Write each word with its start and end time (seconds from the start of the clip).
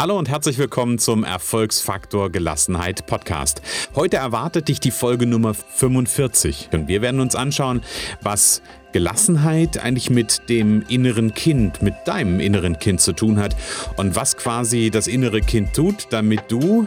Hallo 0.00 0.18
und 0.18 0.30
herzlich 0.30 0.56
willkommen 0.56 0.98
zum 0.98 1.24
Erfolgsfaktor 1.24 2.30
Gelassenheit 2.30 3.04
Podcast. 3.04 3.60
Heute 3.94 4.16
erwartet 4.16 4.68
dich 4.68 4.80
die 4.80 4.92
Folge 4.92 5.26
Nummer 5.26 5.52
45 5.52 6.70
und 6.72 6.88
wir 6.88 7.02
werden 7.02 7.20
uns 7.20 7.34
anschauen, 7.34 7.82
was 8.22 8.62
Gelassenheit 8.92 9.76
eigentlich 9.76 10.08
mit 10.08 10.48
dem 10.48 10.86
inneren 10.88 11.34
Kind, 11.34 11.82
mit 11.82 11.92
deinem 12.06 12.40
inneren 12.40 12.78
Kind 12.78 13.02
zu 13.02 13.12
tun 13.12 13.38
hat 13.38 13.54
und 13.98 14.16
was 14.16 14.38
quasi 14.38 14.90
das 14.90 15.06
innere 15.06 15.42
Kind 15.42 15.74
tut, 15.74 16.06
damit 16.08 16.44
du 16.48 16.86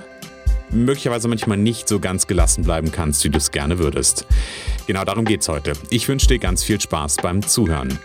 möglicherweise 0.72 1.28
manchmal 1.28 1.60
nicht 1.60 1.88
so 1.88 2.00
ganz 2.00 2.26
gelassen 2.26 2.64
bleiben 2.64 2.92
kannst, 2.92 3.24
wie 3.26 3.30
du 3.30 3.38
es 3.38 3.52
gerne 3.52 3.78
würdest. 3.78 4.26
Genau 4.88 5.06
darum 5.06 5.26
geht 5.26 5.42
es 5.42 5.50
heute. 5.50 5.74
Ich 5.92 6.08
wünsche 6.08 6.26
dir 6.26 6.40
ganz 6.40 6.64
viel 6.64 6.82
Spaß 6.82 7.18
beim 7.18 7.44
Zuhören. 7.44 8.00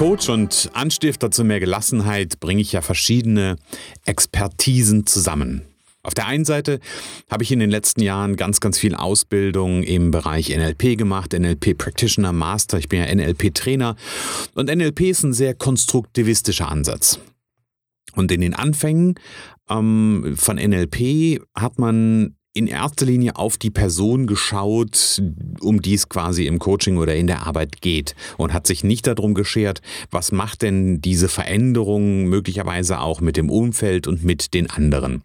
Coach 0.00 0.30
und 0.30 0.70
Anstifter 0.72 1.30
zu 1.30 1.44
mehr 1.44 1.60
Gelassenheit 1.60 2.40
bringe 2.40 2.62
ich 2.62 2.72
ja 2.72 2.80
verschiedene 2.80 3.56
Expertisen 4.06 5.04
zusammen. 5.04 5.60
Auf 6.02 6.14
der 6.14 6.26
einen 6.26 6.46
Seite 6.46 6.80
habe 7.30 7.42
ich 7.44 7.52
in 7.52 7.58
den 7.58 7.68
letzten 7.68 8.00
Jahren 8.00 8.36
ganz, 8.36 8.60
ganz 8.60 8.78
viel 8.78 8.94
Ausbildung 8.94 9.82
im 9.82 10.10
Bereich 10.10 10.56
NLP 10.56 10.96
gemacht, 10.96 11.34
NLP 11.34 11.76
Practitioner, 11.76 12.32
Master, 12.32 12.78
ich 12.78 12.88
bin 12.88 13.00
ja 13.00 13.14
NLP 13.14 13.54
Trainer 13.54 13.94
und 14.54 14.74
NLP 14.74 15.02
ist 15.02 15.22
ein 15.22 15.34
sehr 15.34 15.52
konstruktivistischer 15.52 16.70
Ansatz. 16.70 17.20
Und 18.14 18.32
in 18.32 18.40
den 18.40 18.54
Anfängen 18.54 19.16
ähm, 19.68 20.34
von 20.34 20.56
NLP 20.56 21.42
hat 21.54 21.78
man 21.78 22.36
in 22.60 22.66
erster 22.66 23.06
Linie 23.06 23.36
auf 23.36 23.56
die 23.56 23.70
Person 23.70 24.26
geschaut, 24.26 25.22
um 25.60 25.80
die 25.80 25.94
es 25.94 26.10
quasi 26.10 26.44
im 26.44 26.58
Coaching 26.58 26.98
oder 26.98 27.16
in 27.16 27.26
der 27.26 27.46
Arbeit 27.46 27.80
geht 27.80 28.14
und 28.36 28.52
hat 28.52 28.66
sich 28.66 28.84
nicht 28.84 29.06
darum 29.06 29.32
geschert, 29.32 29.80
was 30.10 30.30
macht 30.30 30.60
denn 30.60 31.00
diese 31.00 31.30
Veränderung 31.30 32.26
möglicherweise 32.26 33.00
auch 33.00 33.22
mit 33.22 33.38
dem 33.38 33.48
Umfeld 33.48 34.06
und 34.06 34.24
mit 34.24 34.52
den 34.52 34.68
anderen. 34.68 35.22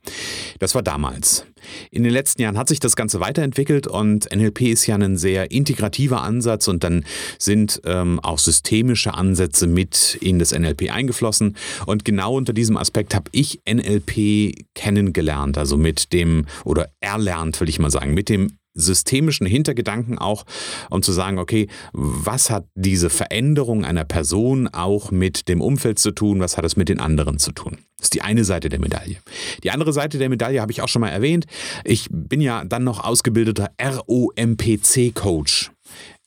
Das 0.59 0.75
war 0.75 0.81
damals. 0.81 1.45
In 1.91 2.03
den 2.03 2.11
letzten 2.11 2.41
Jahren 2.41 2.57
hat 2.57 2.69
sich 2.69 2.79
das 2.79 2.95
Ganze 2.95 3.19
weiterentwickelt 3.19 3.87
und 3.87 4.33
NLP 4.33 4.61
ist 4.61 4.85
ja 4.87 4.95
ein 4.95 5.17
sehr 5.17 5.51
integrativer 5.51 6.21
Ansatz 6.21 6.67
und 6.67 6.83
dann 6.83 7.05
sind 7.37 7.81
ähm, 7.85 8.19
auch 8.21 8.39
systemische 8.39 9.13
Ansätze 9.13 9.67
mit 9.67 10.17
in 10.21 10.39
das 10.39 10.57
NLP 10.57 10.91
eingeflossen. 10.91 11.55
Und 11.85 12.05
genau 12.05 12.35
unter 12.35 12.53
diesem 12.53 12.77
Aspekt 12.77 13.15
habe 13.15 13.29
ich 13.31 13.61
NLP 13.69 14.65
kennengelernt, 14.73 15.57
also 15.57 15.77
mit 15.77 16.13
dem, 16.13 16.45
oder 16.63 16.89
erlernt, 16.99 17.59
will 17.59 17.69
ich 17.69 17.79
mal 17.79 17.91
sagen, 17.91 18.13
mit 18.13 18.29
dem 18.29 18.57
systemischen 18.75 19.47
Hintergedanken 19.47 20.19
auch, 20.19 20.45
um 20.89 21.01
zu 21.01 21.11
sagen, 21.11 21.39
okay, 21.39 21.67
was 21.93 22.49
hat 22.49 22.67
diese 22.75 23.09
Veränderung 23.09 23.85
einer 23.85 24.03
Person 24.03 24.67
auch 24.67 25.11
mit 25.11 25.47
dem 25.47 25.61
Umfeld 25.61 25.97
zu 25.97 26.11
tun, 26.11 26.39
was 26.39 26.57
hat 26.57 26.65
es 26.65 26.75
mit 26.75 26.89
den 26.89 26.99
anderen 26.99 27.39
zu 27.39 27.51
tun? 27.51 27.77
Das 27.97 28.07
ist 28.07 28.13
die 28.13 28.21
eine 28.21 28.43
Seite 28.43 28.69
der 28.69 28.79
Medaille. 28.79 29.17
Die 29.63 29.71
andere 29.71 29.93
Seite 29.93 30.17
der 30.17 30.29
Medaille 30.29 30.61
habe 30.61 30.71
ich 30.71 30.81
auch 30.81 30.89
schon 30.89 30.99
mal 31.01 31.09
erwähnt. 31.09 31.45
Ich 31.83 32.07
bin 32.11 32.41
ja 32.41 32.63
dann 32.65 32.83
noch 32.83 33.03
ausgebildeter 33.03 33.71
ROMPC-Coach. 33.81 35.71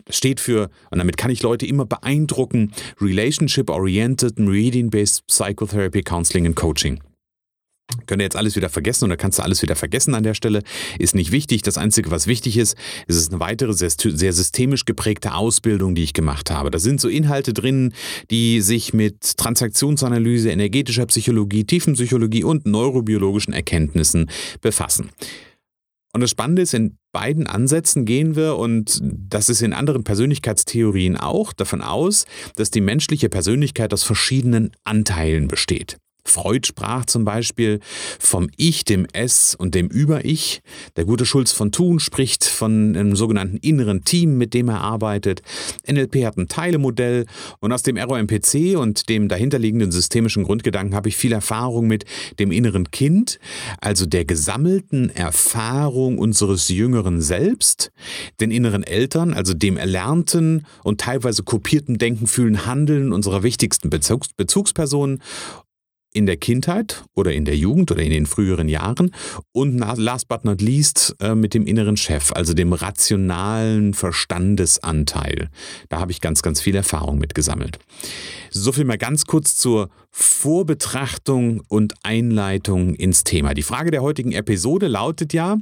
Das 0.06 0.16
steht 0.16 0.40
für, 0.40 0.70
und 0.90 0.98
damit 0.98 1.18
kann 1.18 1.30
ich 1.30 1.42
Leute 1.42 1.66
immer 1.66 1.84
beeindrucken, 1.84 2.72
Relationship 3.00 3.68
Oriented 3.68 4.38
Meridian-Based 4.38 5.26
Psychotherapy 5.26 6.02
Counseling 6.02 6.46
and 6.46 6.56
Coaching. 6.56 7.00
Könnt 8.06 8.22
ihr 8.22 8.24
jetzt 8.24 8.36
alles 8.36 8.56
wieder 8.56 8.68
vergessen 8.68 9.04
oder 9.04 9.16
kannst 9.16 9.38
du 9.38 9.42
alles 9.42 9.62
wieder 9.62 9.76
vergessen 9.76 10.14
an 10.14 10.22
der 10.22 10.34
Stelle? 10.34 10.62
Ist 10.98 11.14
nicht 11.14 11.30
wichtig. 11.30 11.62
Das 11.62 11.78
Einzige, 11.78 12.10
was 12.10 12.26
wichtig 12.26 12.56
ist, 12.56 12.76
ist 13.06 13.16
es 13.16 13.28
eine 13.28 13.40
weitere 13.40 13.72
sehr, 13.72 13.90
sehr 13.90 14.32
systemisch 14.32 14.84
geprägte 14.84 15.34
Ausbildung, 15.34 15.94
die 15.94 16.02
ich 16.02 16.14
gemacht 16.14 16.50
habe. 16.50 16.70
Da 16.70 16.78
sind 16.78 17.00
so 17.00 17.08
Inhalte 17.08 17.52
drin, 17.52 17.92
die 18.30 18.60
sich 18.60 18.92
mit 18.92 19.36
Transaktionsanalyse, 19.36 20.50
energetischer 20.50 21.06
Psychologie, 21.06 21.64
Tiefenpsychologie 21.64 22.44
und 22.44 22.66
neurobiologischen 22.66 23.52
Erkenntnissen 23.52 24.30
befassen. 24.60 25.10
Und 26.12 26.22
das 26.22 26.30
Spannende 26.30 26.62
ist, 26.62 26.74
in 26.74 26.96
beiden 27.12 27.46
Ansätzen 27.46 28.06
gehen 28.06 28.36
wir, 28.36 28.56
und 28.56 29.00
das 29.02 29.48
ist 29.48 29.60
in 29.60 29.72
anderen 29.72 30.04
Persönlichkeitstheorien 30.04 31.16
auch, 31.16 31.52
davon 31.52 31.82
aus, 31.82 32.24
dass 32.56 32.70
die 32.70 32.80
menschliche 32.80 33.28
Persönlichkeit 33.28 33.92
aus 33.92 34.02
verschiedenen 34.02 34.72
Anteilen 34.84 35.48
besteht. 35.48 35.98
Freud 36.30 36.66
sprach 36.66 37.06
zum 37.06 37.24
Beispiel 37.24 37.80
vom 38.18 38.48
Ich, 38.56 38.84
dem 38.84 39.06
Es 39.12 39.54
und 39.54 39.74
dem 39.74 39.88
Über-Ich. 39.88 40.62
Der 40.96 41.04
gute 41.04 41.26
Schulz 41.26 41.52
von 41.52 41.72
Thun 41.72 42.00
spricht 42.00 42.44
von 42.44 42.96
einem 42.96 43.16
sogenannten 43.16 43.56
inneren 43.58 44.04
Team, 44.04 44.38
mit 44.38 44.54
dem 44.54 44.68
er 44.68 44.80
arbeitet. 44.80 45.42
NLP 45.90 46.24
hat 46.24 46.36
ein 46.36 46.48
Teilemodell 46.48 47.26
und 47.60 47.72
aus 47.72 47.82
dem 47.82 47.96
ROMPC 47.96 48.76
und 48.76 49.08
dem 49.08 49.28
dahinterliegenden 49.28 49.90
systemischen 49.90 50.44
Grundgedanken 50.44 50.94
habe 50.94 51.08
ich 51.08 51.16
viel 51.16 51.32
Erfahrung 51.32 51.86
mit 51.86 52.04
dem 52.38 52.52
inneren 52.52 52.90
Kind, 52.90 53.38
also 53.80 54.06
der 54.06 54.24
gesammelten 54.24 55.10
Erfahrung 55.10 56.18
unseres 56.18 56.68
jüngeren 56.68 57.20
Selbst, 57.20 57.90
den 58.40 58.50
inneren 58.50 58.82
Eltern, 58.82 59.34
also 59.34 59.54
dem 59.54 59.76
erlernten 59.76 60.66
und 60.84 61.00
teilweise 61.00 61.42
kopierten 61.42 61.98
Denken, 61.98 62.26
Fühlen, 62.26 62.66
Handeln 62.66 63.12
unserer 63.12 63.42
wichtigsten 63.42 63.90
Bezugs 63.90 64.28
Bezugspersonen 64.36 65.22
in 66.18 66.26
der 66.26 66.36
Kindheit 66.36 67.04
oder 67.14 67.32
in 67.32 67.44
der 67.44 67.56
Jugend 67.56 67.92
oder 67.92 68.02
in 68.02 68.10
den 68.10 68.26
früheren 68.26 68.68
Jahren 68.68 69.14
und 69.52 69.78
last 69.78 70.26
but 70.28 70.44
not 70.44 70.60
least 70.60 71.14
äh, 71.20 71.36
mit 71.36 71.54
dem 71.54 71.64
inneren 71.64 71.96
Chef, 71.96 72.32
also 72.32 72.54
dem 72.54 72.72
rationalen 72.72 73.94
Verstandesanteil. 73.94 75.48
Da 75.88 76.00
habe 76.00 76.10
ich 76.10 76.20
ganz, 76.20 76.42
ganz 76.42 76.60
viel 76.60 76.74
Erfahrung 76.74 77.18
mit 77.18 77.36
gesammelt. 77.36 77.78
So 78.50 78.72
viel 78.72 78.84
mal 78.84 78.98
ganz 78.98 79.26
kurz 79.26 79.56
zur 79.56 79.90
Vorbetrachtung 80.10 81.62
und 81.68 81.94
Einleitung 82.02 82.96
ins 82.96 83.22
Thema. 83.22 83.54
Die 83.54 83.62
Frage 83.62 83.92
der 83.92 84.02
heutigen 84.02 84.32
Episode 84.32 84.88
lautet 84.88 85.32
ja, 85.32 85.58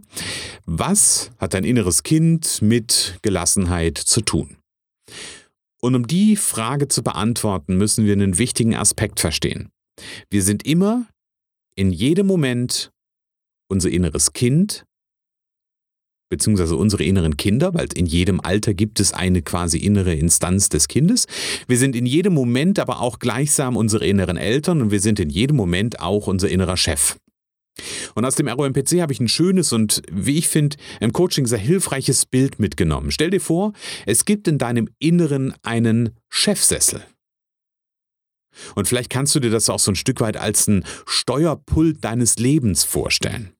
was 0.64 1.32
hat 1.36 1.52
dein 1.52 1.64
inneres 1.64 2.02
Kind 2.02 2.62
mit 2.62 3.18
Gelassenheit 3.20 3.98
zu 3.98 4.22
tun? 4.22 4.56
Und 5.82 5.94
um 5.94 6.06
die 6.06 6.36
Frage 6.36 6.88
zu 6.88 7.02
beantworten, 7.02 7.76
müssen 7.76 8.06
wir 8.06 8.14
einen 8.14 8.38
wichtigen 8.38 8.74
Aspekt 8.74 9.20
verstehen. 9.20 9.68
Wir 10.30 10.42
sind 10.42 10.66
immer 10.66 11.06
in 11.76 11.92
jedem 11.92 12.26
Moment 12.26 12.90
unser 13.68 13.90
inneres 13.90 14.32
Kind, 14.32 14.84
beziehungsweise 16.28 16.76
unsere 16.76 17.04
inneren 17.04 17.36
Kinder, 17.36 17.74
weil 17.74 17.88
in 17.94 18.06
jedem 18.06 18.40
Alter 18.40 18.74
gibt 18.74 18.98
es 19.00 19.12
eine 19.12 19.42
quasi 19.42 19.78
innere 19.78 20.14
Instanz 20.14 20.68
des 20.68 20.88
Kindes. 20.88 21.26
Wir 21.68 21.78
sind 21.78 21.94
in 21.94 22.06
jedem 22.06 22.34
Moment 22.34 22.78
aber 22.78 23.00
auch 23.00 23.18
gleichsam 23.18 23.76
unsere 23.76 24.06
inneren 24.06 24.36
Eltern 24.36 24.82
und 24.82 24.90
wir 24.90 25.00
sind 25.00 25.20
in 25.20 25.30
jedem 25.30 25.56
Moment 25.56 26.00
auch 26.00 26.26
unser 26.26 26.48
innerer 26.48 26.76
Chef. 26.76 27.16
Und 28.14 28.24
aus 28.24 28.36
dem 28.36 28.48
ROMPC 28.48 29.02
habe 29.02 29.12
ich 29.12 29.20
ein 29.20 29.28
schönes 29.28 29.72
und, 29.72 30.02
wie 30.10 30.38
ich 30.38 30.48
finde, 30.48 30.78
im 31.00 31.12
Coaching 31.12 31.46
sehr 31.46 31.58
hilfreiches 31.58 32.24
Bild 32.24 32.58
mitgenommen. 32.58 33.10
Stell 33.10 33.30
dir 33.30 33.40
vor, 33.40 33.74
es 34.06 34.24
gibt 34.24 34.48
in 34.48 34.56
deinem 34.56 34.88
Inneren 34.98 35.54
einen 35.62 36.10
Chefsessel. 36.30 37.02
Und 38.74 38.88
vielleicht 38.88 39.10
kannst 39.10 39.34
du 39.34 39.40
dir 39.40 39.50
das 39.50 39.68
auch 39.68 39.78
so 39.78 39.92
ein 39.92 39.96
Stück 39.96 40.20
weit 40.20 40.36
als 40.36 40.66
ein 40.66 40.84
Steuerpult 41.06 42.04
deines 42.04 42.36
Lebens 42.36 42.84
vorstellen. 42.84 43.52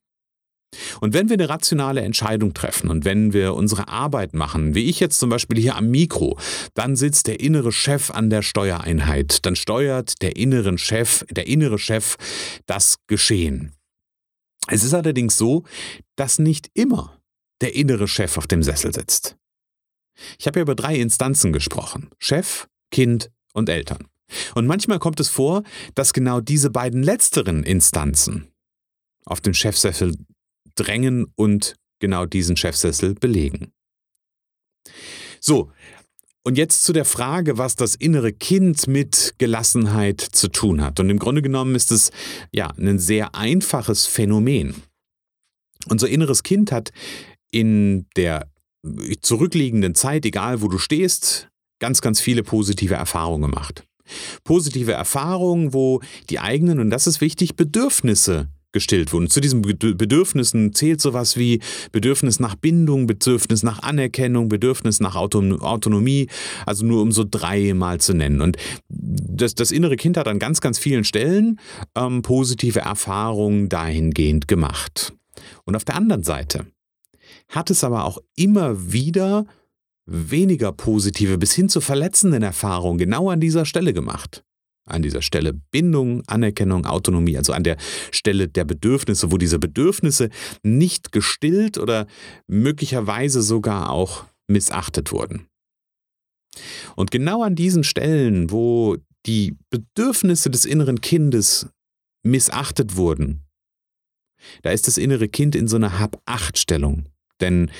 Und 0.99 1.13
wenn 1.13 1.29
wir 1.29 1.35
eine 1.35 1.49
rationale 1.49 2.01
Entscheidung 2.01 2.53
treffen 2.53 2.89
und 2.89 3.05
wenn 3.05 3.31
wir 3.33 3.53
unsere 3.53 3.87
Arbeit 3.87 4.33
machen, 4.33 4.75
wie 4.75 4.89
ich 4.89 4.99
jetzt 4.99 5.19
zum 5.19 5.29
Beispiel 5.29 5.59
hier 5.59 5.75
am 5.75 5.89
Mikro, 5.89 6.37
dann 6.73 6.95
sitzt 6.95 7.27
der 7.27 7.39
innere 7.39 7.71
Chef 7.71 8.11
an 8.11 8.29
der 8.29 8.41
Steuereinheit. 8.41 9.45
Dann 9.45 9.55
steuert 9.55 10.21
der 10.21 10.35
innere 10.35 10.77
Chef, 10.77 11.25
der 11.29 11.47
innere 11.47 11.79
Chef 11.79 12.17
das 12.65 12.97
Geschehen. 13.07 13.73
Es 14.67 14.83
ist 14.83 14.93
allerdings 14.93 15.37
so, 15.37 15.63
dass 16.17 16.39
nicht 16.39 16.69
immer 16.73 17.17
der 17.61 17.73
innere 17.75 18.07
Chef 18.07 18.37
auf 18.37 18.47
dem 18.47 18.61
Sessel 18.61 18.93
sitzt. 18.93 19.37
Ich 20.37 20.47
habe 20.47 20.59
ja 20.59 20.63
über 20.63 20.75
drei 20.75 20.97
Instanzen 20.97 21.53
gesprochen. 21.53 22.09
Chef, 22.17 22.67
Kind 22.91 23.31
und 23.53 23.69
Eltern. 23.69 24.07
Und 24.55 24.67
manchmal 24.67 24.99
kommt 24.99 25.19
es 25.19 25.29
vor, 25.29 25.63
dass 25.95 26.13
genau 26.13 26.41
diese 26.41 26.69
beiden 26.69 27.03
letzteren 27.03 27.63
Instanzen 27.63 28.51
auf 29.25 29.41
den 29.41 29.53
Chefsessel 29.53 30.15
drängen 30.75 31.27
und 31.35 31.75
genau 31.99 32.25
diesen 32.25 32.57
Chefsessel 32.57 33.15
belegen. 33.15 33.71
So, 35.39 35.71
und 36.43 36.57
jetzt 36.57 36.85
zu 36.85 36.93
der 36.93 37.03
Frage, 37.05 37.57
was 37.57 37.75
das 37.75 37.95
innere 37.95 38.31
Kind 38.31 38.87
mit 38.87 39.35
Gelassenheit 39.37 40.21
zu 40.21 40.47
tun 40.47 40.81
hat. 40.81 40.99
Und 40.99 41.09
im 41.09 41.19
Grunde 41.19 41.41
genommen 41.41 41.75
ist 41.75 41.91
es 41.91 42.11
ja 42.53 42.69
ein 42.77 42.99
sehr 42.99 43.35
einfaches 43.35 44.05
Phänomen. 44.05 44.75
Unser 45.89 46.07
inneres 46.07 46.43
Kind 46.43 46.71
hat 46.71 46.91
in 47.51 48.07
der 48.15 48.49
zurückliegenden 49.21 49.95
Zeit, 49.95 50.25
egal 50.25 50.61
wo 50.61 50.67
du 50.67 50.77
stehst, 50.77 51.49
ganz, 51.79 52.01
ganz 52.01 52.21
viele 52.21 52.43
positive 52.43 52.95
Erfahrungen 52.95 53.51
gemacht. 53.51 53.86
Positive 54.43 54.91
Erfahrungen, 54.91 55.73
wo 55.73 56.01
die 56.29 56.39
eigenen, 56.39 56.79
und 56.79 56.89
das 56.89 57.07
ist 57.07 57.21
wichtig, 57.21 57.55
Bedürfnisse 57.55 58.49
gestillt 58.77 59.13
wurden. 59.13 59.29
Zu 59.29 59.39
diesen 59.39 59.61
Bedürfnissen 59.61 60.73
zählt 60.73 61.01
sowas 61.01 61.37
wie 61.37 61.61
Bedürfnis 61.91 62.39
nach 62.39 62.55
Bindung, 62.55 63.07
Bedürfnis 63.07 63.63
nach 63.63 63.81
Anerkennung, 63.81 64.49
Bedürfnis 64.49 64.99
nach 64.99 65.15
Autonomie, 65.15 66.27
also 66.65 66.85
nur 66.85 67.01
um 67.01 67.11
so 67.11 67.25
drei 67.29 67.73
mal 67.73 67.99
zu 67.99 68.13
nennen. 68.13 68.41
Und 68.41 68.57
das, 68.89 69.55
das 69.55 69.71
innere 69.71 69.95
Kind 69.95 70.17
hat 70.17 70.27
an 70.27 70.37
ganz, 70.37 70.61
ganz 70.61 70.77
vielen 70.77 71.05
Stellen 71.05 71.59
ähm, 71.95 72.21
positive 72.21 72.81
Erfahrungen 72.81 73.69
dahingehend 73.69 74.47
gemacht. 74.47 75.13
Und 75.65 75.75
auf 75.75 75.85
der 75.85 75.95
anderen 75.95 76.23
Seite 76.23 76.67
hat 77.49 77.69
es 77.69 77.83
aber 77.83 78.05
auch 78.05 78.19
immer 78.35 78.91
wieder 78.91 79.45
weniger 80.07 80.71
positive 80.71 81.37
bis 81.37 81.53
hin 81.53 81.69
zu 81.69 81.81
verletzenden 81.81 82.41
Erfahrungen 82.41 82.97
genau 82.97 83.29
an 83.29 83.39
dieser 83.39 83.65
Stelle 83.65 83.93
gemacht. 83.93 84.43
An 84.85 85.01
dieser 85.01 85.21
Stelle 85.21 85.53
Bindung, 85.53 86.23
Anerkennung, 86.27 86.85
Autonomie, 86.85 87.37
also 87.37 87.51
an 87.51 87.63
der 87.63 87.75
Stelle 88.11 88.47
der 88.47 88.63
Bedürfnisse, 88.63 89.31
wo 89.33 89.37
diese 89.37 89.59
Bedürfnisse 89.59 90.29
nicht 90.63 91.11
gestillt 91.11 91.77
oder 91.77 92.07
möglicherweise 92.47 93.41
sogar 93.41 93.91
auch 93.91 94.23
missachtet 94.47 95.11
wurden. 95.11 95.47
Und 96.95 97.11
genau 97.11 97.43
an 97.43 97.55
diesen 97.55 97.83
Stellen, 97.83 98.49
wo 98.49 98.95
die 99.25 99.57
Bedürfnisse 99.69 100.49
des 100.49 100.63
inneren 100.63 101.01
Kindes 101.01 101.67
missachtet 102.23 102.95
wurden, 102.95 103.43
da 104.61 104.71
ist 104.71 104.87
das 104.87 104.97
innere 104.97 105.27
Kind 105.27 105.55
in 105.55 105.67
so 105.67 105.75
einer 105.75 105.99
Hab-Acht-Stellung. 105.99 107.09
Denn 107.41 107.71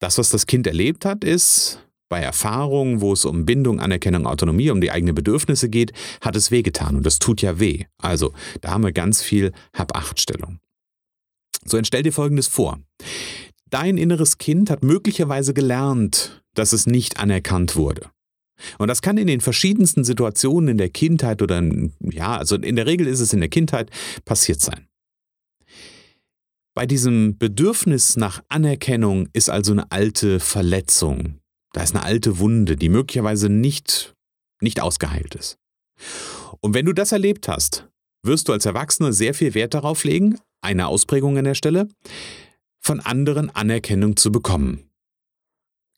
das, 0.00 0.18
was 0.18 0.28
das 0.28 0.46
Kind 0.46 0.66
erlebt 0.66 1.04
hat, 1.04 1.24
ist, 1.24 1.80
bei 2.08 2.20
Erfahrungen, 2.20 3.00
wo 3.00 3.12
es 3.12 3.24
um 3.24 3.46
Bindung, 3.46 3.80
Anerkennung, 3.80 4.26
Autonomie, 4.26 4.70
um 4.70 4.80
die 4.80 4.90
eigenen 4.90 5.14
Bedürfnisse 5.14 5.68
geht, 5.68 5.92
hat 6.20 6.36
es 6.36 6.50
wehgetan 6.50 6.96
und 6.96 7.04
das 7.04 7.18
tut 7.18 7.42
ja 7.42 7.58
weh. 7.58 7.84
Also, 7.98 8.32
da 8.60 8.70
haben 8.70 8.84
wir 8.84 8.92
ganz 8.92 9.22
viel 9.22 9.52
Hab-Acht-Stellung. 9.76 10.60
So, 11.64 11.76
dann 11.76 11.84
stell 11.84 12.02
dir 12.02 12.12
Folgendes 12.12 12.46
vor. 12.46 12.78
Dein 13.70 13.96
inneres 13.96 14.38
Kind 14.38 14.70
hat 14.70 14.84
möglicherweise 14.84 15.54
gelernt, 15.54 16.42
dass 16.54 16.72
es 16.72 16.86
nicht 16.86 17.18
anerkannt 17.18 17.74
wurde. 17.74 18.10
Und 18.78 18.88
das 18.88 19.02
kann 19.02 19.18
in 19.18 19.26
den 19.26 19.40
verschiedensten 19.40 20.04
Situationen 20.04 20.68
in 20.68 20.78
der 20.78 20.90
Kindheit 20.90 21.42
oder, 21.42 21.58
in, 21.58 21.92
ja, 22.00 22.36
also 22.36 22.54
in 22.56 22.76
der 22.76 22.86
Regel 22.86 23.06
ist 23.06 23.20
es 23.20 23.32
in 23.32 23.40
der 23.40 23.48
Kindheit 23.48 23.90
passiert 24.24 24.60
sein. 24.60 24.86
Bei 26.74 26.86
diesem 26.86 27.38
Bedürfnis 27.38 28.16
nach 28.16 28.42
Anerkennung 28.48 29.28
ist 29.32 29.48
also 29.48 29.72
eine 29.72 29.92
alte 29.92 30.40
Verletzung. 30.40 31.38
Da 31.72 31.82
ist 31.82 31.94
eine 31.94 32.04
alte 32.04 32.38
Wunde, 32.40 32.76
die 32.76 32.88
möglicherweise 32.88 33.48
nicht, 33.48 34.14
nicht 34.60 34.80
ausgeheilt 34.80 35.36
ist. 35.36 35.56
Und 36.60 36.74
wenn 36.74 36.86
du 36.86 36.92
das 36.92 37.12
erlebt 37.12 37.46
hast, 37.46 37.88
wirst 38.24 38.48
du 38.48 38.52
als 38.52 38.66
Erwachsener 38.66 39.12
sehr 39.12 39.34
viel 39.34 39.54
Wert 39.54 39.74
darauf 39.74 40.02
legen, 40.02 40.38
eine 40.62 40.88
Ausprägung 40.88 41.38
an 41.38 41.44
der 41.44 41.54
Stelle, 41.54 41.88
von 42.80 42.98
anderen 43.00 43.50
Anerkennung 43.50 44.16
zu 44.16 44.32
bekommen. 44.32 44.90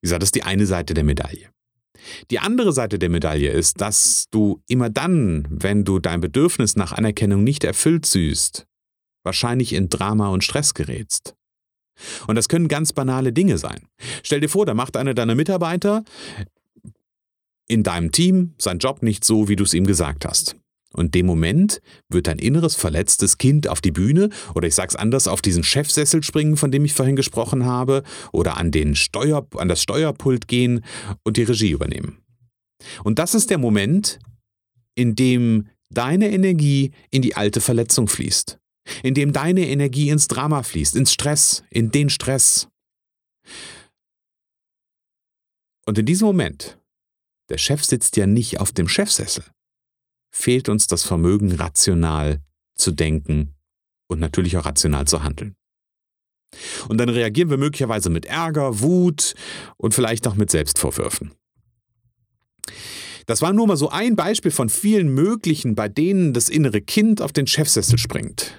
Wie 0.01 0.07
gesagt, 0.07 0.23
das 0.23 0.29
ist 0.29 0.35
die 0.35 0.43
eine 0.43 0.67
Seite 0.67 0.93
der 0.93 1.05
Medaille. 1.05 1.51
Die 2.31 2.39
andere 2.39 2.73
Seite 2.73 2.99
der 2.99 3.09
Medaille 3.09 3.51
ist, 3.51 3.81
dass 3.81 4.27
du 4.31 4.61
immer 4.69 4.91
dann, 4.91 5.47
wenn 5.51 5.85
du 5.85 5.99
dein 5.99 6.21
Bedürfnis 6.21 6.77
nach 6.77 6.93
Anerkennung 6.93 7.43
nicht 7.43 7.65
erfüllt 7.65 8.05
siehst, 8.05 8.67
wahrscheinlich 9.27 9.75
in 9.75 9.91
Drama 9.91 10.29
und 10.29 10.43
Stress 10.43 10.73
gerätst. 10.73 11.35
Und 12.27 12.37
das 12.37 12.49
können 12.49 12.69
ganz 12.69 12.93
banale 12.93 13.33
Dinge 13.33 13.59
sein. 13.59 13.89
Stell 14.23 14.41
dir 14.41 14.49
vor, 14.49 14.65
da 14.65 14.75
macht 14.75 14.97
einer 14.97 15.15
deiner 15.15 15.35
Mitarbeiter 15.35 16.05
in 17.69 17.83
deinem 17.83 18.13
Team 18.13 18.55
seinen 18.59 18.79
Job 18.79 19.03
nicht 19.03 19.25
so, 19.25 19.49
wie 19.49 19.57
du 19.57 19.65
es 19.65 19.75
ihm 19.75 19.87
gesagt 19.87 20.25
hast. 20.25 20.57
Und 20.93 21.15
dem 21.15 21.27
Moment 21.27 21.83
wird 22.09 22.27
dein 22.27 22.39
inneres 22.39 22.75
verletztes 22.75 23.39
Kind 23.39 23.69
auf 23.69 23.81
die 23.81 23.91
Bühne 23.91 24.31
oder 24.55 24.69
ich 24.69 24.75
sag's 24.75 24.97
anders, 24.97 25.29
auf 25.29 25.43
diesen 25.43 25.65
Chefsessel 25.65 26.23
springen, 26.23 26.57
von 26.57 26.71
dem 26.71 26.85
ich 26.85 26.95
vorhin 26.95 27.17
gesprochen 27.17 27.67
habe, 27.67 28.03
oder 28.33 28.57
an, 28.57 28.71
den 28.71 28.95
Steuer, 28.95 29.47
an 29.57 29.69
das 29.69 29.83
Steuerpult 29.83 30.49
gehen 30.49 30.85
und 31.25 31.37
die 31.37 31.43
Regie 31.43 31.71
übernehmen. 31.71 32.19
Und 33.05 33.19
das 33.19 33.35
ist 33.35 33.51
der 33.51 33.59
Moment, 33.59 34.21
in 34.95 35.17
dem 35.17 35.67
deine 35.91 36.31
Energie 36.31 36.93
in 37.11 37.21
die 37.21 37.37
alte 37.37 37.61
Verletzung 37.61 38.09
fließt 38.09 38.59
in 39.03 39.15
dem 39.15 39.33
deine 39.33 39.69
Energie 39.69 40.11
ins 40.11 40.29
Drama 40.29 40.63
fließt, 40.63 40.97
ins 40.97 41.13
Stress, 41.13 41.65
in 41.71 41.91
den 41.91 42.11
Stress. 42.11 42.69
Und 45.87 45.99
in 45.99 46.07
diesem 46.07 46.27
Moment, 46.27 46.79
der 47.49 47.59
Chef 47.59 47.85
sitzt 47.85 48.17
ja 48.17 48.27
nicht 48.27 48.61
auf 48.61 48.73
dem 48.73 48.89
Chefsessel, 48.89 49.45
fehlt 50.35 50.69
uns 50.69 50.87
das 50.87 51.05
Vermögen, 51.05 51.53
rational 51.53 52.43
zu 52.75 52.91
denken 52.91 53.55
und 54.09 54.19
natürlich 54.19 54.57
auch 54.57 54.67
rational 54.67 55.07
zu 55.07 55.23
handeln. 55.23 55.57
Und 56.89 56.99
dann 56.99 57.09
reagieren 57.09 57.51
wir 57.51 57.57
möglicherweise 57.57 58.11
mit 58.11 58.27
Ärger, 58.27 58.81
Wut 58.81 59.35
und 59.77 59.95
vielleicht 59.95 60.27
auch 60.27 60.35
mit 60.35 60.51
Selbstvorwürfen. 60.51 61.33
Das 63.27 63.43
war 63.43 63.53
nur 63.53 63.67
mal 63.67 63.77
so 63.77 63.91
ein 63.91 64.15
Beispiel 64.15 64.53
von 64.53 64.69
vielen 64.69 65.13
möglichen, 65.13 65.75
bei 65.75 65.89
denen 65.89 66.33
das 66.33 66.49
innere 66.49 66.81
Kind 66.81 67.21
auf 67.21 67.33
den 67.33 67.47
Chefsessel 67.47 67.99
springt. 67.99 68.55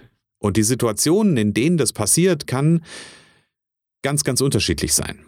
Und 0.48 0.56
die 0.56 0.64
Situationen, 0.64 1.36
in 1.36 1.54
denen 1.54 1.76
das 1.76 1.92
passiert, 1.92 2.48
kann 2.48 2.82
ganz, 4.02 4.24
ganz 4.24 4.40
unterschiedlich 4.40 4.94
sein. 4.94 5.26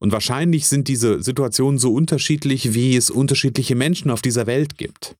Und 0.00 0.10
wahrscheinlich 0.10 0.66
sind 0.66 0.88
diese 0.88 1.22
Situationen 1.22 1.78
so 1.78 1.94
unterschiedlich, 1.94 2.74
wie 2.74 2.96
es 2.96 3.08
unterschiedliche 3.08 3.76
Menschen 3.76 4.10
auf 4.10 4.20
dieser 4.20 4.48
Welt 4.48 4.76
gibt. 4.76 5.14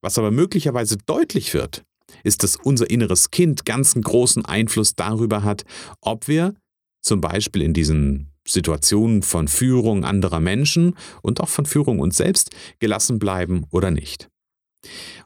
Was 0.00 0.16
aber 0.16 0.30
möglicherweise 0.30 0.96
deutlich 0.96 1.52
wird, 1.52 1.84
ist, 2.22 2.42
dass 2.42 2.56
unser 2.56 2.88
inneres 2.88 3.30
Kind 3.30 3.66
ganz 3.66 3.94
großen 4.00 4.46
Einfluss 4.46 4.94
darüber 4.94 5.42
hat, 5.42 5.66
ob 6.00 6.26
wir 6.26 6.54
zum 7.02 7.20
Beispiel 7.20 7.60
in 7.60 7.74
diesen 7.74 8.30
Situationen 8.48 9.22
von 9.22 9.46
Führung 9.46 10.06
anderer 10.06 10.40
Menschen 10.40 10.96
und 11.20 11.38
auch 11.42 11.50
von 11.50 11.66
Führung 11.66 11.98
uns 11.98 12.16
selbst 12.16 12.48
gelassen 12.78 13.18
bleiben 13.18 13.66
oder 13.70 13.90
nicht. 13.90 14.30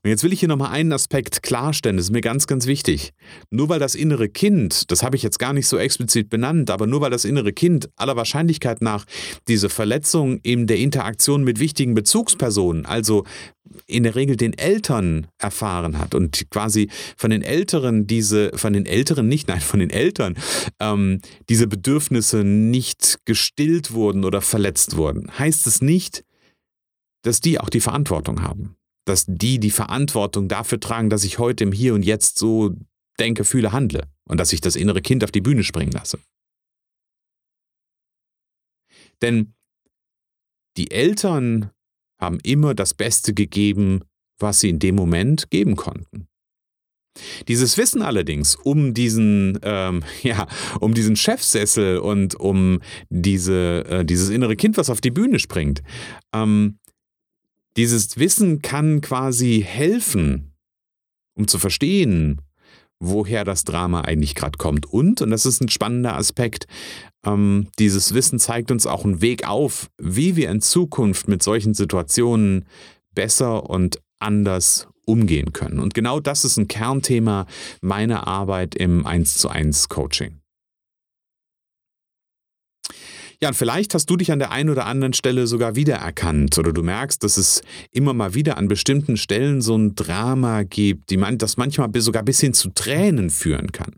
Und 0.02 0.10
jetzt 0.10 0.24
will 0.24 0.32
ich 0.32 0.40
hier 0.40 0.48
nochmal 0.48 0.72
einen 0.72 0.92
Aspekt 0.92 1.42
klarstellen, 1.42 1.96
das 1.96 2.06
ist 2.06 2.12
mir 2.12 2.20
ganz, 2.20 2.46
ganz 2.46 2.66
wichtig. 2.66 3.12
Nur 3.50 3.68
weil 3.68 3.78
das 3.78 3.94
innere 3.94 4.28
Kind, 4.28 4.90
das 4.90 5.02
habe 5.02 5.16
ich 5.16 5.22
jetzt 5.22 5.38
gar 5.38 5.52
nicht 5.52 5.66
so 5.66 5.78
explizit 5.78 6.30
benannt, 6.30 6.70
aber 6.70 6.86
nur 6.86 7.00
weil 7.00 7.10
das 7.10 7.24
innere 7.24 7.52
Kind 7.52 7.88
aller 7.96 8.16
Wahrscheinlichkeit 8.16 8.82
nach 8.82 9.04
diese 9.48 9.68
Verletzung 9.68 10.38
in 10.42 10.66
der 10.66 10.78
Interaktion 10.78 11.44
mit 11.44 11.60
wichtigen 11.60 11.94
Bezugspersonen, 11.94 12.86
also 12.86 13.24
in 13.86 14.02
der 14.02 14.14
Regel 14.14 14.36
den 14.36 14.56
Eltern 14.56 15.26
erfahren 15.38 15.98
hat 15.98 16.14
und 16.14 16.50
quasi 16.50 16.88
von 17.16 17.30
den 17.30 17.42
Älteren 17.42 18.06
diese, 18.06 18.50
von 18.54 18.72
den 18.72 18.86
Älteren 18.86 19.28
nicht, 19.28 19.48
nein, 19.48 19.60
von 19.60 19.80
den 19.80 19.90
Eltern, 19.90 20.36
ähm, 20.80 21.20
diese 21.48 21.66
Bedürfnisse 21.66 22.44
nicht 22.44 23.18
gestillt 23.24 23.92
wurden 23.92 24.24
oder 24.24 24.40
verletzt 24.40 24.96
wurden, 24.96 25.30
heißt 25.38 25.66
es 25.66 25.82
nicht, 25.82 26.24
dass 27.22 27.40
die 27.40 27.60
auch 27.60 27.68
die 27.68 27.80
Verantwortung 27.80 28.42
haben 28.42 28.77
dass 29.08 29.24
die 29.26 29.58
die 29.58 29.70
Verantwortung 29.70 30.48
dafür 30.48 30.80
tragen, 30.80 31.10
dass 31.10 31.24
ich 31.24 31.38
heute 31.38 31.64
im 31.64 31.72
Hier 31.72 31.94
und 31.94 32.04
Jetzt 32.04 32.38
so 32.38 32.74
denke, 33.18 33.44
fühle, 33.44 33.72
handle 33.72 34.08
und 34.28 34.38
dass 34.38 34.52
ich 34.52 34.60
das 34.60 34.76
innere 34.76 35.02
Kind 35.02 35.24
auf 35.24 35.32
die 35.32 35.40
Bühne 35.40 35.64
springen 35.64 35.92
lasse. 35.92 36.18
Denn 39.22 39.54
die 40.76 40.90
Eltern 40.90 41.70
haben 42.20 42.38
immer 42.42 42.74
das 42.74 42.94
Beste 42.94 43.34
gegeben, 43.34 44.02
was 44.38 44.60
sie 44.60 44.70
in 44.70 44.78
dem 44.78 44.94
Moment 44.94 45.50
geben 45.50 45.74
konnten. 45.74 46.28
Dieses 47.48 47.76
Wissen 47.76 48.02
allerdings 48.02 48.54
um 48.54 48.94
diesen, 48.94 49.58
ähm, 49.62 50.04
ja, 50.22 50.46
um 50.80 50.94
diesen 50.94 51.16
Chefsessel 51.16 51.98
und 51.98 52.36
um 52.36 52.80
diese, 53.08 53.84
äh, 53.86 54.04
dieses 54.04 54.28
innere 54.30 54.56
Kind, 54.56 54.76
was 54.76 54.90
auf 54.90 55.00
die 55.00 55.10
Bühne 55.10 55.38
springt, 55.38 55.82
ähm, 56.32 56.78
dieses 57.78 58.18
Wissen 58.18 58.60
kann 58.60 59.00
quasi 59.00 59.64
helfen, 59.64 60.52
um 61.36 61.46
zu 61.46 61.60
verstehen, 61.60 62.40
woher 62.98 63.44
das 63.44 63.62
Drama 63.62 64.00
eigentlich 64.00 64.34
gerade 64.34 64.58
kommt. 64.58 64.86
Und, 64.86 65.22
und 65.22 65.30
das 65.30 65.46
ist 65.46 65.60
ein 65.60 65.68
spannender 65.68 66.16
Aspekt, 66.16 66.66
ähm, 67.24 67.68
dieses 67.78 68.14
Wissen 68.14 68.40
zeigt 68.40 68.72
uns 68.72 68.86
auch 68.88 69.04
einen 69.04 69.20
Weg 69.20 69.46
auf, 69.46 69.90
wie 69.96 70.34
wir 70.34 70.50
in 70.50 70.60
Zukunft 70.60 71.28
mit 71.28 71.40
solchen 71.40 71.72
Situationen 71.72 72.66
besser 73.14 73.70
und 73.70 74.00
anders 74.18 74.88
umgehen 75.06 75.52
können. 75.52 75.78
Und 75.78 75.94
genau 75.94 76.18
das 76.18 76.44
ist 76.44 76.56
ein 76.56 76.66
Kernthema 76.66 77.46
meiner 77.80 78.26
Arbeit 78.26 78.74
im 78.74 79.06
1 79.06 79.38
zu 79.38 79.48
1 79.50 79.88
Coaching. 79.88 80.40
Ja, 83.40 83.48
und 83.48 83.54
vielleicht 83.54 83.94
hast 83.94 84.10
du 84.10 84.16
dich 84.16 84.32
an 84.32 84.40
der 84.40 84.50
einen 84.50 84.68
oder 84.68 84.86
anderen 84.86 85.12
Stelle 85.12 85.46
sogar 85.46 85.76
wiedererkannt 85.76 86.58
oder 86.58 86.72
du 86.72 86.82
merkst, 86.82 87.22
dass 87.22 87.36
es 87.36 87.62
immer 87.92 88.12
mal 88.12 88.34
wieder 88.34 88.56
an 88.56 88.66
bestimmten 88.66 89.16
Stellen 89.16 89.60
so 89.60 89.76
ein 89.76 89.94
Drama 89.94 90.64
gibt, 90.64 91.10
die 91.10 91.16
man, 91.16 91.38
das 91.38 91.56
manchmal 91.56 91.88
sogar 92.00 92.24
bis 92.24 92.40
hin 92.40 92.52
zu 92.52 92.70
Tränen 92.70 93.30
führen 93.30 93.70
kann. 93.70 93.94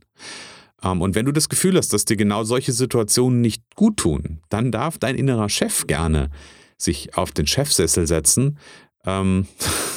Ähm, 0.83 1.01
und 1.01 1.15
wenn 1.15 1.25
du 1.25 1.33
das 1.33 1.49
Gefühl 1.49 1.79
hast, 1.79 1.95
dass 1.95 2.05
dir 2.05 2.17
genau 2.17 2.45
solche 2.45 2.73
Situationen 2.73 3.41
nicht 3.41 3.63
gut 3.77 3.97
tun, 3.97 4.41
dann 4.51 4.73
darf 4.73 4.99
dein 4.99 5.17
innerer 5.17 5.49
Chef 5.49 5.87
gerne 5.87 6.29
sich 6.77 7.17
auf 7.17 7.33
den 7.33 7.47
Chefsessel 7.47 8.07
setzen 8.07 8.59
ähm, 9.07 9.47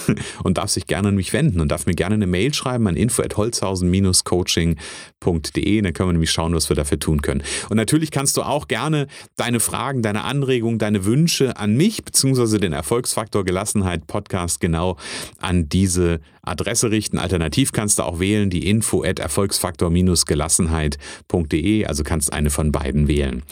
und 0.43 0.57
darf 0.57 0.69
sich 0.69 0.88
gerne 0.88 1.10
an 1.10 1.15
mich 1.15 1.33
wenden 1.33 1.60
und 1.60 1.67
darf 1.69 1.86
mir 1.86 1.93
gerne 1.95 2.15
eine 2.15 2.25
Mail 2.27 2.53
schreiben 2.53 2.88
an 2.88 2.95
info@holzhausen-coaching.de. 2.95 5.81
Dann 5.81 5.93
können 5.93 6.10
wir 6.10 6.13
nämlich 6.13 6.31
schauen, 6.31 6.55
was 6.55 6.69
wir 6.69 6.75
dafür 6.75 7.00
tun 7.00 7.22
können. 7.22 7.43
Und 7.69 7.77
natürlich 7.77 8.10
kannst 8.12 8.38
du 8.38 8.43
auch 8.43 8.67
gerne 8.67 9.07
deine 9.36 9.60
Fragen, 9.60 10.01
deine 10.01 10.24
Anregungen, 10.24 10.79
deine 10.79 11.05
Wünsche 11.05 11.57
an 11.57 11.75
mich 11.75 12.03
bzw. 12.03 12.57
den 12.60 12.74
Erfolgsfaktor 12.74 13.45
Gelassenheit 13.45 14.07
Podcast 14.07 14.60
genau 14.60 14.98
an 15.39 15.69
diese 15.69 16.19
Adresse 16.45 16.91
richten. 16.91 17.17
Alternativ 17.17 17.72
kannst 17.72 18.00
du 18.00 18.03
auch 18.03 18.19
wählen 18.19 18.50
die 18.50 18.67
info 18.67 19.01
at 19.03 19.19
erfolgsfaktor-gelassenheit.de, 19.19 21.86
also 21.86 22.03
kannst 22.03 22.33
eine 22.33 22.50
von 22.50 22.74
beiden 22.74 23.07
wählen. 23.07 23.43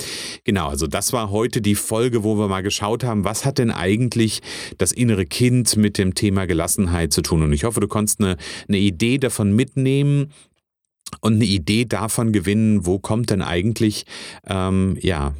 Genau, 0.43 0.67
also 0.67 0.87
das 0.87 1.13
war 1.13 1.31
heute 1.31 1.61
die 1.61 1.75
Folge, 1.75 2.25
wo 2.25 2.37
wir 2.37 2.49
mal 2.49 2.63
geschaut 2.63 3.05
haben, 3.05 3.23
was 3.23 3.45
hat 3.45 3.59
denn 3.59 3.71
eigentlich 3.71 4.41
das 4.77 4.91
innere 4.91 5.25
Kind 5.25 5.40
mit 5.75 5.97
dem 5.97 6.15
Thema 6.15 6.45
Gelassenheit 6.45 7.13
zu 7.13 7.21
tun. 7.21 7.43
Und 7.43 7.53
ich 7.53 7.63
hoffe, 7.63 7.79
du 7.79 7.87
konntest 7.87 8.19
eine, 8.19 8.37
eine 8.67 8.77
Idee 8.77 9.17
davon 9.17 9.55
mitnehmen, 9.55 10.31
und 11.19 11.35
eine 11.35 11.45
Idee 11.45 11.85
davon 11.85 12.31
gewinnen, 12.31 12.85
wo 12.85 12.97
kommt 12.97 13.29
denn 13.31 13.41
eigentlich, 13.41 14.05
ähm, 14.47 14.97
ja, 15.01 15.35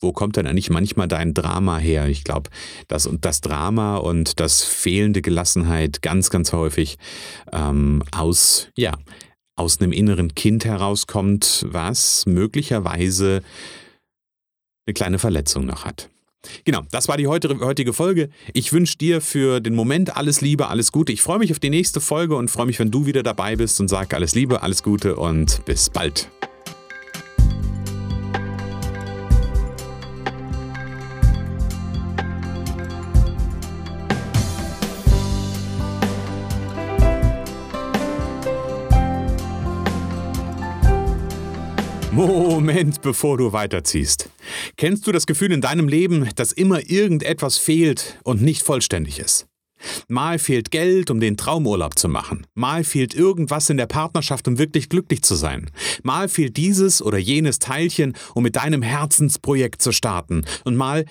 wo 0.00 0.12
kommt 0.12 0.36
denn 0.36 0.46
eigentlich 0.46 0.68
manchmal 0.68 1.08
dein 1.08 1.32
Drama 1.32 1.78
her? 1.78 2.06
Ich 2.08 2.22
glaube, 2.22 2.50
das 2.86 3.08
das 3.20 3.40
Drama 3.40 3.96
und 3.96 4.40
das 4.40 4.62
fehlende 4.62 5.22
Gelassenheit 5.22 6.02
ganz, 6.02 6.28
ganz 6.28 6.52
häufig 6.52 6.98
ähm, 7.50 8.02
aus, 8.12 8.68
ja, 8.76 8.92
aus 9.56 9.80
einem 9.80 9.92
inneren 9.92 10.34
Kind 10.34 10.66
herauskommt, 10.66 11.64
was 11.68 12.26
möglicherweise 12.26 13.42
eine 14.86 14.94
kleine 14.94 15.18
Verletzung 15.18 15.64
noch 15.64 15.86
hat. 15.86 16.10
Genau, 16.64 16.82
das 16.90 17.08
war 17.08 17.16
die 17.16 17.26
heutige 17.26 17.92
Folge. 17.92 18.28
Ich 18.52 18.72
wünsche 18.72 18.96
dir 18.98 19.20
für 19.20 19.60
den 19.60 19.74
Moment 19.74 20.16
alles 20.16 20.40
Liebe, 20.40 20.68
alles 20.68 20.92
Gute. 20.92 21.12
Ich 21.12 21.22
freue 21.22 21.38
mich 21.38 21.52
auf 21.52 21.58
die 21.58 21.70
nächste 21.70 22.00
Folge 22.00 22.36
und 22.36 22.50
freue 22.50 22.66
mich, 22.66 22.78
wenn 22.78 22.90
du 22.90 23.06
wieder 23.06 23.22
dabei 23.22 23.56
bist 23.56 23.80
und 23.80 23.88
sage 23.88 24.16
alles 24.16 24.34
Liebe, 24.34 24.62
alles 24.62 24.82
Gute 24.82 25.16
und 25.16 25.64
bis 25.64 25.90
bald. 25.90 26.28
Moment, 42.16 43.02
bevor 43.02 43.36
du 43.36 43.52
weiterziehst. 43.52 44.30
Kennst 44.78 45.06
du 45.06 45.12
das 45.12 45.26
Gefühl 45.26 45.52
in 45.52 45.60
deinem 45.60 45.86
Leben, 45.86 46.30
dass 46.34 46.50
immer 46.50 46.88
irgendetwas 46.88 47.58
fehlt 47.58 48.18
und 48.24 48.40
nicht 48.40 48.62
vollständig 48.62 49.18
ist? 49.18 49.46
Mal 50.08 50.38
fehlt 50.38 50.70
Geld, 50.70 51.10
um 51.10 51.20
den 51.20 51.36
Traumurlaub 51.36 51.98
zu 51.98 52.08
machen. 52.08 52.46
Mal 52.54 52.84
fehlt 52.84 53.14
irgendwas 53.14 53.68
in 53.68 53.76
der 53.76 53.84
Partnerschaft, 53.84 54.48
um 54.48 54.58
wirklich 54.58 54.88
glücklich 54.88 55.20
zu 55.20 55.34
sein. 55.34 55.70
Mal 56.02 56.30
fehlt 56.30 56.56
dieses 56.56 57.02
oder 57.02 57.18
jenes 57.18 57.58
Teilchen, 57.58 58.14
um 58.34 58.44
mit 58.44 58.56
deinem 58.56 58.80
Herzensprojekt 58.80 59.82
zu 59.82 59.92
starten. 59.92 60.46
Und 60.64 60.74
mal 60.74 61.04